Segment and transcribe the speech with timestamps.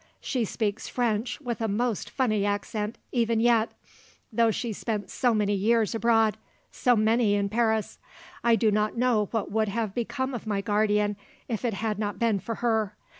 [0.19, 3.71] She speaks French with a most funny accent even yet,
[4.33, 6.37] though she spent so many years abroad,
[6.71, 7.99] so many in Paris.
[8.43, 11.17] I do not know what would have become of my guardian
[11.47, 12.95] if it had not been for her.